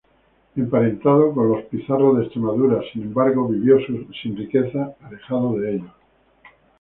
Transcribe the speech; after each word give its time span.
Emparentado 0.57 1.31
con 1.31 1.49
los 1.49 1.61
Pizarro 1.65 2.15
de 2.15 2.23
Extremadura, 2.23 2.81
sin 2.91 3.03
embargo 3.03 3.47
vivió 3.47 3.77
sin 3.85 4.35
riquezas 4.35 4.95
alejado 5.03 5.59
de 5.59 5.75
ellos. 5.75 5.91